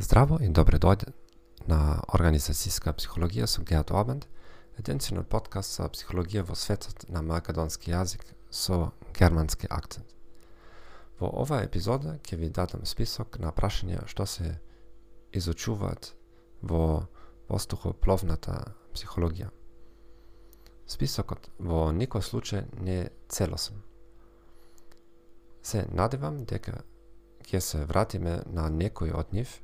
[0.00, 1.08] Здраво и добре дојде
[1.66, 4.28] на Организацијска психологија со Геат Обенд,
[4.78, 10.06] единствен подкаст за психологија во светот на македонски јазик со германски акцент.
[11.18, 14.54] Во оваа епизода ќе ви дадам список на прашања што се
[15.34, 16.14] изучуваат
[16.62, 17.08] во
[17.50, 18.54] воздухопловната
[18.94, 19.50] психологија.
[20.86, 23.82] Списокот во никој случај не е целосен.
[25.62, 26.84] Се надевам дека
[27.50, 29.58] ќе се вратиме на некој од нив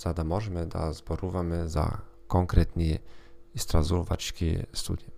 [0.00, 1.86] за да можеме да зборуваме за
[2.28, 2.98] конкретни
[3.54, 5.12] истразувачки студии.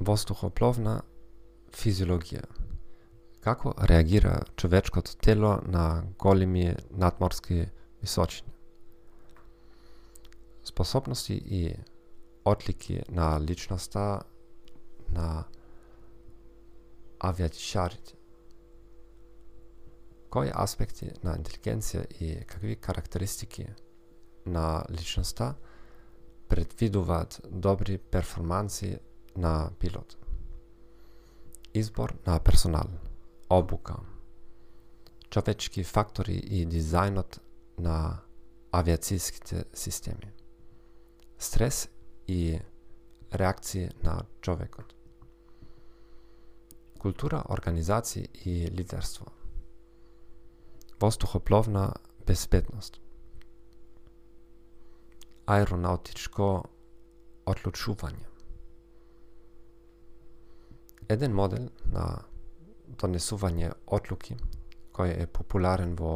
[0.00, 1.02] Воздухопловна
[1.72, 2.44] физиологија.
[3.42, 7.66] Како реагира човечкото тело на големи надморски
[8.00, 8.52] височини?
[10.64, 11.74] Способности и
[12.44, 14.22] отлики на личноста
[15.08, 15.44] на
[17.18, 18.14] авиатишарите
[20.32, 23.66] кои аспекти на интелигенција и какви карактеристики
[24.46, 25.54] на личноста
[26.48, 28.98] предвидуваат добри перформанси
[29.36, 30.16] на пилот.
[31.74, 32.88] Избор на персонал,
[33.50, 33.96] обука,
[35.30, 37.38] човечки фактори и дизајнот
[37.78, 38.22] на
[38.72, 40.32] авиацијските системи,
[41.38, 41.88] стрес
[42.28, 42.58] и
[43.34, 44.96] реакции на човекот,
[46.98, 49.32] култура, организација и лидерство–
[51.02, 51.92] воздухопловна
[52.26, 53.00] безбедност.
[55.46, 56.48] Аеронаутичко
[57.46, 58.28] одлучување.
[61.10, 62.06] Еден модел на
[63.02, 64.36] донесување одлуки
[64.94, 66.12] кој е популарен во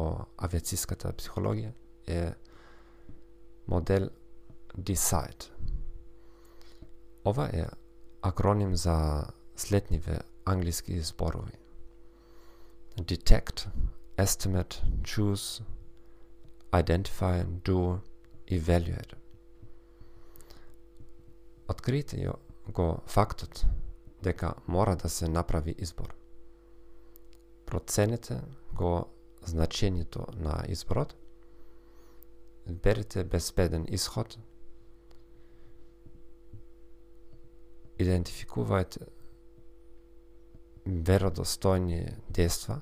[0.47, 1.73] авиацијската психологија
[2.07, 2.21] е
[3.67, 4.09] модел
[4.77, 5.51] DECIDE.
[7.27, 7.65] Ова е
[8.21, 11.57] акроним за следниве англиски зборови.
[12.97, 13.67] Detect
[14.17, 15.61] estimate, choose,
[16.73, 17.99] identify, do,
[18.47, 19.15] evaluate.
[21.67, 22.29] Открите
[22.73, 23.65] го фактот
[24.23, 26.15] дека мора да се направи избор.
[27.65, 28.41] Проценете
[28.73, 29.07] го
[29.45, 31.15] значењето на изборот,
[32.67, 34.37] берете безбеден исход,
[37.99, 39.07] идентификувајте
[40.85, 42.01] веродостојни
[42.31, 42.79] дејства,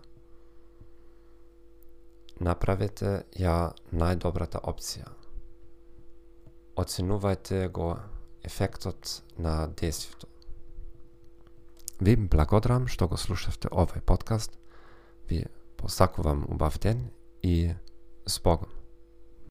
[2.40, 5.08] направете ја најдобрата опција.
[6.76, 7.96] Оценувајте го
[8.44, 10.28] ефектот на действието.
[12.00, 14.58] Ви благодарам што го слушавте овој подкаст.
[15.30, 15.46] Ви
[15.78, 17.10] посакувам убав ден
[17.44, 17.74] и
[18.28, 18.70] с Богом.